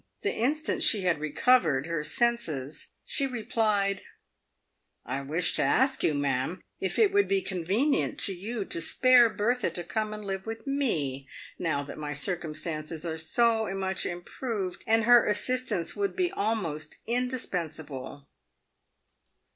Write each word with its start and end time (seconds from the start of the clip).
The 0.21 0.33
instant 0.33 0.81
she 0.81 1.01
had 1.01 1.19
recovered 1.19 1.85
her 1.85 2.03
senses, 2.03 2.89
she 3.05 3.27
re 3.27 3.43
plied," 3.43 4.01
I 5.05 5.21
wish 5.21 5.55
to 5.57 5.61
ask 5.61 6.01
you, 6.01 6.15
ma'am, 6.15 6.63
if 6.79 6.97
it 6.97 7.13
would 7.13 7.27
be 7.27 7.43
convenient 7.43 8.17
to 8.21 8.33
you 8.33 8.65
to 8.65 8.81
spare 8.81 9.29
Bertha 9.29 9.69
to 9.69 9.83
come 9.83 10.11
and 10.11 10.25
live 10.25 10.47
with 10.47 10.65
me, 10.65 11.27
now 11.59 11.83
my 11.95 12.13
circumstances 12.13 13.05
are 13.05 13.19
so 13.19 13.71
much 13.75 14.07
improved, 14.07 14.83
and 14.87 15.03
her 15.03 15.27
assistance 15.27 15.95
would 15.95 16.15
be 16.15 16.31
almost 16.31 16.97
indispen 17.07 17.71
sable." 17.71 18.25